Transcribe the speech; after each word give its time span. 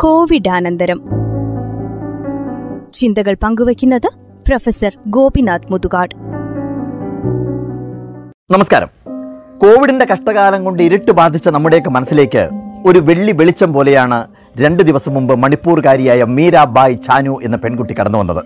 കോവിഡാനന്തരം. 0.00 1.00
ചിന്തകൾ 2.92 3.36
പങ്കുവയ്ക്കുന്നത് 3.42 4.06
പ്രൊഫസർ 4.48 4.98
ഗോപിനാഥ് 5.08 5.72
മുതുകാട്. 5.72 6.14
നമസ്കാരം. 8.52 8.88
കോവിഡിന്റെ 9.58 10.04
കഷ്ടകാലം 10.04 10.64
കൊണ്ട് 10.64 10.82
ഇരുട്ട് 10.82 11.12
ബാധിച്ച 11.12 11.48
നമ്മുടെയൊക്കെ 11.48 11.90
മനസ്സിലേക്ക് 11.90 12.50
ഒരു 12.86 12.98
വെള്ളി 12.98 13.32
വെളിച്ചം 13.32 13.72
പോലെയാണ് 13.72 14.26
രണ്ട് 14.56 14.82
ദിവസം 14.82 15.14
മുമ്പ് 15.14 15.34
മണിപ്പൂർകാരിയായ 15.34 16.24
മീരാബായ് 16.24 16.94
ചാനു 16.94 17.40
എന്ന 17.42 17.56
പെൺകുട്ടി 17.56 17.94
കടന്നു 17.94 18.18
വന്നത്. 18.18 18.44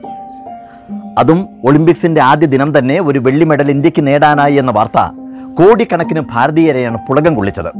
അതും 1.18 1.48
ഒളിമ്പിക്സിന്റെ 1.64 2.20
ആദ്യ 2.20 2.46
ദിനം 2.46 2.78
തന്നെ 2.78 3.00
ഒരു 3.00 3.18
വെള്ളി 3.18 3.44
മെഡൽ 3.44 3.70
ഇന്ത്യയ്ക്ക് 3.70 4.06
നേടാനായി 4.06 4.54
എന്ന 4.54 4.70
വാർത്ത 4.70 4.98
കോടിക്കണക്കിന് 5.54 6.20
ഭാരതീയരെയാണ് 6.20 6.98
പുളകം 7.08 7.34
കൊള്ളിച്ചത്. 7.34 7.72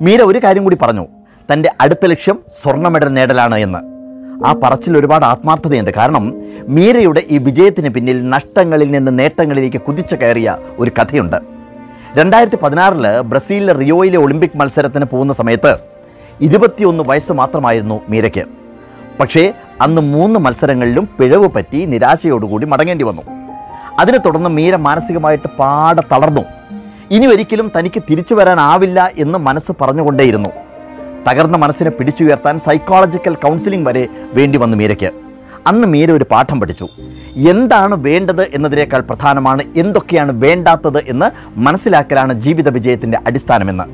മീര 0.00 0.22
ഒരു 0.22 0.38
കാര്യം 0.44 0.64
കൂടി 0.64 0.76
പറഞ്ഞു. 0.82 1.06
തന്റെ 1.52 1.70
അടുത്ത 1.80 2.06
ലക്ഷ്യം 2.06 2.38
സ്വർണ 2.62 2.88
മെഡൽ 2.88 3.08
നേടലാണ് 3.08 3.58
എന്ന്. 3.58 3.78
ആ 4.46 4.52
പറച്ചിൽ 4.52 4.98
ഒരുപാട് 4.98 5.24
ആത്മാർത്ഥതയുണ്ട്. 5.24 5.90
കാരണം 5.96 6.34
മീരയുടെ 6.68 7.22
ഈ 7.28 7.38
വിജയത്തിന് 7.38 7.88
പിന്നിൽ 7.88 8.28
നഷ്ടങ്ങളിൽ 8.28 8.90
നിന്ന് 8.90 9.18
നേട്ടങ്ങളിലേക്ക് 9.18 9.80
കുതിച്ചു 9.80 10.14
കയറിയ 10.14 10.56
ഒരു 10.78 10.90
കഥയുണ്ട്. 10.90 11.36
രണ്ടായിരത്തി 12.16 12.56
പതിനാറിൽ 12.62 13.20
ബ്രസീലിലെ 13.20 13.72
റിയോയിലെ 13.72 14.18
ഒളിമ്പിക് 14.18 14.56
മത്സരത്തിന് 14.56 15.04
പോകുന്ന 15.04 15.32
സമയത്ത് 15.32 15.76
ഇരുപത്തിയൊന്ന് 16.40 17.04
വയസ്സ് 17.04 17.32
മാത്രമായിരുന്നു 17.32 18.00
മീരയ്ക്ക്. 18.08 18.44
പക്ഷേ 19.20 19.52
അന്ന് 19.80 20.02
മൂന്ന് 20.02 20.40
മത്സരങ്ങളിലും 20.40 21.08
പിഴവ് 21.20 21.48
പറ്റി 21.48 21.84
നിരാശയോടുകൂടി 21.84 22.66
മടങ്ങേണ്ടി 22.66 23.04
വന്നു. 23.04 23.22
അതിനെ 23.98 24.18
തുടർന്ന് 24.18 24.50
മീര 24.50 24.76
മാനസികമായിട്ട് 24.76 25.48
പാടെ 25.48 26.02
തളർന്നു. 26.12 26.40
ഇനി 27.10 27.26
ഒരിക്കലും 27.26 27.72
തനിക്ക് 27.78 28.02
തിരിച്ചു 28.10 28.34
വരാനാവില്ല 28.34 29.10
എന്ന് 29.16 29.38
മനസ്സ് 29.38 29.72
പറഞ്ഞുകൊണ്ടേയിരുന്നു. 29.80 30.48
തകർന്ന 31.28 31.56
മനസ്സിനെ 31.56 31.90
പിടിച്ചുയർത്താൻ 31.90 32.58
സൈക്കോളജിക്കൽ 32.58 33.34
കൗൺസിലിംഗ് 33.34 33.88
വരെ 33.88 34.08
വേണ്ടി 34.32 34.58
വന്നു 34.58 34.76
മീരയ്ക്ക്. 34.76 35.10
അന്ന് 35.66 35.86
മീര 35.88 36.10
ഒരു 36.10 36.26
പാഠം 36.30 36.60
പഠിച്ചു. 36.60 36.88
എന്താണ് 37.48 37.94
വേണ്ടത് 37.94 38.42
എന്നതിനേക്കാൾ 38.54 39.00
പ്രധാനമാണ് 39.00 39.62
എന്തൊക്കെയാണ് 39.76 40.32
വേണ്ടാത്തത് 40.44 40.98
എന്ന് 41.08 41.30
മനസ്സിലാക്കലാണ് 41.58 42.40
ജീവിത 42.40 42.68
വിജയത്തിന്റെ 42.68 43.18
അടിസ്ഥാനമെന്ന്. 43.26 43.84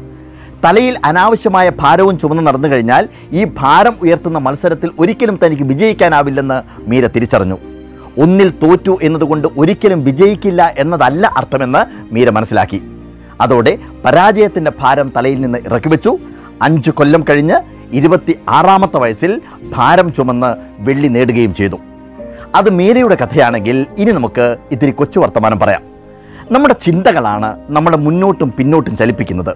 തലയിൽ 0.64 0.98
അനാവശ്യമായ 1.04 1.68
ഭാരവും 1.80 2.18
ചുമന്ന് 2.18 2.46
നടന്നു 2.46 2.68
കഴിഞ്ഞാൽ 2.68 3.08
ഈ 3.30 3.44
ഭാരം 3.58 3.94
ഉയർത്തുന്ന 4.02 4.38
മത്സരത്തിൽ 4.38 4.90
ഒരിക്കലും 4.98 5.38
തനിക്ക് 5.44 5.62
വിജയിക്കാനാവില്ലെന്ന് 5.62 6.90
മീര 6.90 7.06
തിരിച്ചറിഞ്ഞു. 7.06 7.58
ഒന്നിൽ 8.18 8.50
തോറ്റു 8.50 8.98
എന്നതുകൊണ്ട് 9.02 9.48
ഒരിക്കലും 9.56 10.04
വിജയിക്കില്ല 10.04 10.74
എന്നതല്ല 10.78 11.32
അർത്ഥമെന്ന് 11.36 12.14
മീര 12.14 12.30
മനസ്സിലാക്കി. 12.30 12.82
അതോടെ 13.40 13.78
പരാജയത്തിന്റെ 14.04 14.72
ഭാരം 14.80 15.12
തലയിൽ 15.16 15.40
നിന്ന് 15.40 15.58
ഇറക്കി 15.58 15.88
വെച്ചു 15.88 16.18
അഞ്ച് 16.62 16.90
കൊല്ലം 16.90 17.24
കഴിഞ്ഞ് 17.30 17.56
ഇരുപത്തി 17.92 18.34
ആറാമത്തെ 18.48 18.96
വയസ്സിൽ 18.96 19.32
ഭാരം 19.76 20.08
ചുമന്ന് 20.14 20.50
വെള്ളി 20.78 21.08
നേടുകയും 21.08 21.54
ചെയ്തു. 21.54 21.78
അത് 22.54 22.70
മീരയുടെ 22.78 23.16
കഥയാണെങ്കിൽ 23.22 23.86
ഇനി 23.98 24.10
നമുക്ക് 24.10 24.56
ഇത്തിരി 24.72 24.90
കൊച്ചു 24.90 25.18
വർത്തമാനം 25.20 25.58
പറയാം. 25.60 25.82
നമ്മുടെ 26.52 26.74
ചിന്തകളാണ് 26.82 27.50
നമ്മുടെ 27.70 27.96
മുന്നോട്ടും 27.96 28.52
പിന്നോട്ടും 28.58 28.96
ചലിപ്പിക്കുന്നത്. 28.96 29.52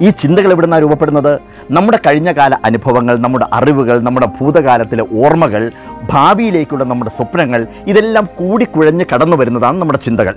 ഈ 0.00 0.10
ചിന്തകൾ 0.10 0.50
എവിടുന്നാണ് 0.52 0.82
രൂപപ്പെടുന്നത്? 0.82 1.32
നമ്മുടെ 1.70 1.98
കഴിഞ്ഞകാല 2.06 2.54
അനുഭവങ്ങൾ 2.64 3.18
നമ്മുടെ 3.18 3.46
അറിവുകൾ 3.52 3.96
നമ്മുടെ 4.00 4.28
ഭൂതകാലത്തിലെ 4.40 5.04
ഓർമ്മകൾ 5.22 5.70
ഭാവിയിലേക്കുള്ള 6.10 6.84
നമ്മുടെ 6.84 7.10
സ്വപ്നങ്ങൾ 7.10 7.66
ഇതെല്ലാം 7.86 8.28
കൂടിക്കുഴഞ്ഞ് 8.38 9.04
കടന്നു 9.14 9.36
വരുന്നതാണ് 9.36 9.78
നമ്മുടെ 9.80 9.98
ചിന്തകൾ. 9.98 10.34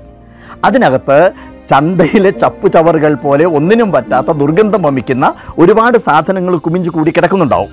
അതിനകത്ത് 0.63 1.31
ചന്തയിലെ 1.70 2.30
ചപ്പുചവറുകൾ 2.30 3.14
പോലെ 3.14 3.45
ഒന്നിനും 3.45 3.92
പറ്റാത്ത 3.92 4.31
ദുർഗന്ധം 4.31 4.81
വമിക്കുന്ന 4.81 5.34
ഒരുപാട് 5.58 5.98
സാധനങ്ങൾ 5.98 6.58
കുമിഞ്ഞു 6.58 6.90
കൂടി 6.90 7.12
കിടക്കുന്നുണ്ടാവും. 7.12 7.70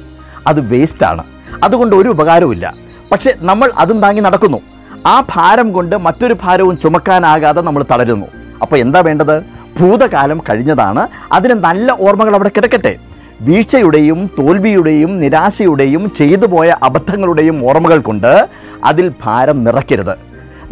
അത് 0.47 0.61
വേസ്റ്റാണ് 0.61 1.25
അതുകൊണ്ട് 1.65 1.97
ഒരു 1.97 2.09
ഉപകാരവുമില്ല 2.09 2.75
പക്ഷേ 3.13 3.35
നമ്മൾ 3.41 3.73
അതും 3.79 4.01
താങ്ങി 4.01 4.21
നടക്കുന്നു. 4.21 4.59
ആ 5.07 5.25
ഭാരം 5.31 5.73
കൊണ്ട് 5.73 5.97
മറ്റൊരു 5.97 6.37
ഭാരവും 6.43 6.79
ചുമക്കാനാകാതെ 6.79 7.61
നമ്മൾ 7.61 7.85
തളരുന്നു. 7.91 8.27
അപ്പോൾ 8.63 8.77
എന്താ 8.77 9.01
വേണ്ടത്? 9.01 9.43
ഭൂതകാലം 9.81 10.43
കഴിഞ്ഞതാണ്. 10.51 11.09
അതിന് 11.33 11.55
നല്ല 11.55 11.97
ഓർമ്മകൾ 12.01 12.35
അവിടെ 12.35 12.51
കിടക്കട്ടെ. 12.57 12.97
വീഴ്ചയുടെയും 13.41 14.31
തോൽവിയുടെയും 14.39 15.21
നിരാശയുടെയും 15.21 16.13
ചെയ്തു 16.19 16.47
പോയ 16.47 16.77
അബദ്ധങ്ങളുടെയും 16.83 17.71
ഓർമ്മകൾ 17.71 18.01
കൊണ്ട് 18.01 18.49
അതിൽ 18.85 19.13
ഭാരം 19.25 19.65
നിറയ്ക്കരുത്. 19.65 20.15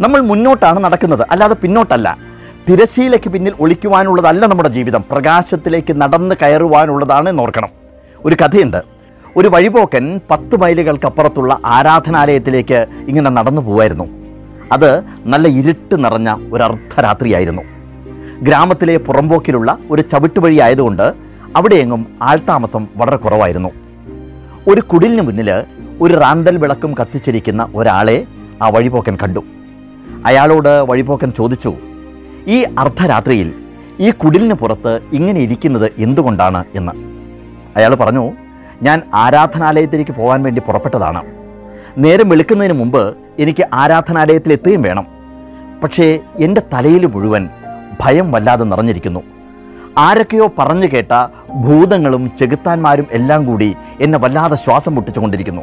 നമ്മൾ 0.01 0.21
മുന്നോട്ടാണ് 0.21 0.83
നടക്കുന്നത്. 0.83 1.27
അല്ലാതെ 1.31 1.53
പിന്നോട്ടല്ല. 1.53 2.26
തിരശീലയ്ക്ക് 2.69 3.29
പിന്നിൽ 3.29 3.53
ഒളിക്കുവാനുള്ളതല്ല 3.59 4.45
നമ്മുടെ 4.45 4.69
ജീവിതം. 4.69 5.03
പ്രകാശത്തിലേക്ക് 5.11 5.93
നടന്ന് 5.93 6.35
കയറുവാനുള്ളതാണ് 6.41 7.29
എന്നോർക്കണം 7.29 7.69
ഒരു 8.25 8.35
കഥയുണ്ട്. 8.35 8.81
ഒരു 9.35 9.47
വഴിപോക്കൻ 9.47 10.19
പത്ത് 10.29 10.55
മൈലുകൾക്കപ്പുറത്തുള്ള 10.55 11.59
ആരാധനാലയത്തിലേക്ക് 11.65 12.85
ഇങ്ങനെ 13.07 13.29
നടന്നു 13.29 13.61
പോവായിരുന്നു. 13.61 14.05
അത് 14.71 15.01
നല്ല 15.25 15.47
ഇരുട്ട് 15.47 16.05
നിറഞ്ഞ 16.05 16.35
ഒരു 16.53 16.63
അർദ്ധരാത്രിയായിരുന്നു 16.63 17.61
ഗ്രാമത്തിലെ 18.41 18.97
പുറമ്പോക്കിലുള്ള 18.97 19.77
ഒരു 19.91 20.01
ചവിട്ടുവഴി 20.01 20.59
ആയതുകൊണ്ട് 20.59 21.13
അവിടെയെങ്ങും 21.55 22.05
ആൾതാമസം 22.21 22.87
വളരെ 22.97 23.15
കുറവായിരുന്നു. 23.15 23.69
ഒരു 24.67 24.81
കുടിലിന് 24.81 25.21
മുന്നിൽ 25.21 25.51
ഒരു 26.01 26.13
റാന്തൽ 26.13 26.57
വിളക്കും 26.57 26.95
കത്തിച്ചിരിക്കുന്ന 27.01 27.71
ഒരാളെ 27.75 28.25
ആ 28.61 28.69
വഴിപോക്കൻ 28.69 29.17
കണ്ടു. 29.23 29.39
അയാളോട് 30.25 30.69
വഴിപോക്കൻ 30.69 31.31
ചോദിച്ചു 31.37 31.73
ഈ 32.47 32.65
അർദ്ധരാത്രിയിൽ 32.79 33.53
ഈ 33.99 34.11
കുടിലിന് 34.11 34.53
പുറത്ത് 34.53 35.01
ഇങ്ങനെ 35.13 35.39
ഇരിക്കുന്നത് 35.39 35.91
എന്തുകൊണ്ടാണ് 35.97 36.63
എന്ന്. 36.75 36.91
അയാൾ 37.75 37.95
പറഞ്ഞു 37.95 38.31
ഞാൻ 38.81 39.01
ആരാധനാലയത്തിലേക്ക് 39.13 40.11
പോകാൻ 40.11 40.43
വേണ്ടി 40.43 40.61
പുറപ്പെട്ടതാണ്. 40.61 41.23
നേരം 41.97 42.29
വെളുക്കുന്നതിന് 42.29 42.73
മുമ്പ് 42.73 43.17
എനിക്ക് 43.39 43.67
ആരാധനാലയത്തിൽ 43.73 44.53
എത്തുകയും 44.53 44.81
വേണം. 44.81 45.07
പക്ഷേ 45.83 46.19
എന്റെ 46.35 46.61
തലയിൽ 46.73 47.05
മുഴുവൻ 47.05 47.49
ഭയം 48.01 48.31
വല്ലാതെ 48.31 48.63
നിറഞ്ഞിരിക്കുന്നു. 48.63 49.19
ആരൊക്കെയോ 49.97 50.51
പറഞ്ഞു 50.59 50.87
കേട്ട 50.87 51.27
ഭൂതങ്ങളും 51.51 52.31
ചെകുത്താന്മാരും 52.39 53.07
എല്ലാം 53.11 53.45
കൂടി 53.45 53.75
എന്നെ 54.01 54.19
വല്ലാതെ 54.19 54.55
ശ്വാസം 54.55 54.95
മുട്ടിച്ചുകൊണ്ടിരിക്കുന്നു. 54.95 55.61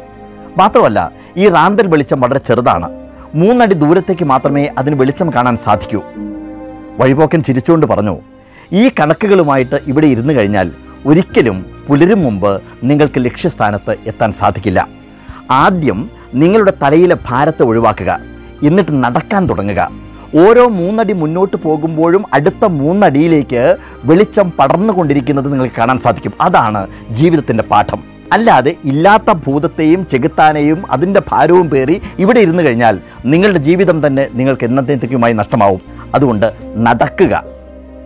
മാത്രമല്ല 0.57 1.11
ഈ 1.37 1.49
റാന്തൽ 1.49 1.87
വെളിച്ചം 1.87 2.21
വളരെ 2.21 2.39
ചെറുതാണ്. 2.39 2.89
മൂന്നടി 3.35 3.73
ദൂരത്തേക്ക് 3.73 4.25
മാത്രമേ 4.25 4.69
അതിന് 4.77 4.95
വെളിച്ചം 4.95 5.33
കാണാൻ 5.33 5.57
സാധിക്കൂ. 5.57 6.03
വഴിപോക്കൻ 6.99 7.43
ചിരിച്ചുകൊണ്ട് 7.43 7.85
പറഞ്ഞു 7.85 8.17
ഈ 8.71 8.91
കണക്കുകളുമായിട്ട് 8.99 9.79
ഇവിടെ 9.87 10.07
ഇരുന്നു 10.07 10.33
കഴിഞ്ഞാൽ 10.33 10.71
ഒരിക്കലും 11.05 11.65
പുലരും 11.87 12.23
മുമ്പ് 12.23 12.61
നിങ്ങൾക്ക് 12.83 13.19
ലക്ഷ്യസ്ഥാനത്ത് 13.25 13.97
എത്താൻ 14.07 14.31
സാധിക്കില്ല. 14.31 14.87
ആദ്യം 15.51 16.09
നിങ്ങളുടെ 16.33 16.73
തലയിലെ 16.81 17.17
ഭാരത്തെ 17.25 17.63
ഒഴിവാക്കുക 17.63 18.19
എന്നിട്ട് 18.63 19.03
നടക്കാൻ 19.03 19.49
തുടങ്ങുക. 19.49 19.91
ഓരോ 20.35 20.67
മൂന്നടി 20.67 21.13
മുന്നോട്ട് 21.13 21.57
പോകുമ്പോഴും 21.57 22.25
അടുത്ത 22.33 22.65
മൂന്നടിയിലേക്ക് 22.65 23.77
വെളിച്ചം 24.05 24.51
പടർന്നുകൊണ്ടിരിക്കുന്നത് 24.59 25.51
നിങ്ങൾക്ക് 25.51 25.75
കാണാൻ 25.75 25.99
സാധിക്കും. 25.99 26.33
അതാണ് 26.41 26.87
ജീവിതത്തിന്റെ 27.11 27.63
പാഠം. 27.63 28.03
അല്ലാതെ 28.33 28.75
ഇല്ലാത്ത 28.85 29.31
ഭൂതത്തെയും 29.31 30.07
ചെകുത്താനെയും 30.11 30.91
അതിന്റെ 30.91 31.21
ഭാരവും 31.31 31.69
പേറി 31.69 32.01
ഇവിടെ 32.19 32.39
ഇരുന്ന് 32.39 32.63
കഴിഞ്ഞാൽ 32.63 32.99
നിങ്ങളുടെ 33.25 33.57
ജീവിതം 33.57 34.07
തന്നെ 34.07 34.27
നിങ്ങൾക്ക് 34.33 34.65
എന്നത്തേക്കുമായി 34.65 35.33
നഷ്ടമാവും. 35.33 35.94
അതുകൊണ്ട് 36.15 36.53
നടക്കുക. 36.75 37.43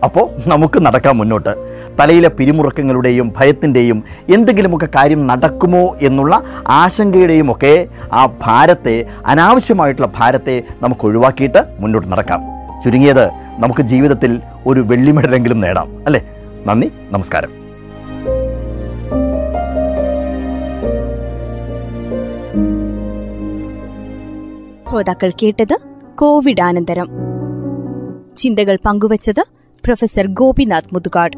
അപ്പോൾ 0.04 0.30
നമുക്ക് 0.46 0.86
നടക്കാം 0.86 1.18
മുന്നോട്ട്. 1.18 1.76
തലയിലെ 2.00 2.28
പിരിമുറുക്കങ്ങളുടെയും 2.28 3.32
ഭയത്തിന്റെയും 3.36 4.04
എന്തെങ്കിലുമൊക്കെ 4.28 4.86
കാര്യം 4.86 5.26
നടക്കുമോ 5.26 5.96
എന്നുള്ള 6.02 6.42
ആശങ്കയുടെയും 6.68 7.52
ഒക്കെ 7.52 7.86
ആ 8.12 8.26
ഭാരത്തെ 8.42 9.04
അനാവശ്യമായിട്ടുള്ള 9.26 10.12
ഭാരത്തെ 10.16 10.62
നമുക്ക് 10.82 11.06
ഒഴിവാക്കിയിട്ട് 11.06 11.76
മുന്നോട്ട് 11.78 12.12
നടക്കാം. 12.12 12.40
ചുരുങ്ങിയത് 12.84 13.26
നമുക്ക് 13.58 13.80
ജീവിതത്തിൽ 13.80 14.40
ഒരു 14.66 14.80
വെള്ളിമെഡലെങ്കിലും 14.80 15.60
നേടാം. 15.60 16.04
അല്ലേ? 16.06 16.26
നന്ദി 16.66 16.92
നമസ്കാരം. 17.10 17.48
ശ്രോതാക്കൾ 24.90 25.30
കേട്ടത് 25.42 25.78
കോവിഡാനന്തരം. 26.18 27.29
ചിന്തകൾ 28.42 28.76
പങ്കുവച്ചത് 28.86 29.42
പ്രൊഫസർ 29.84 30.26
ഗോപിനാഥ് 30.40 30.92
മുതുകാട്. 30.94 31.36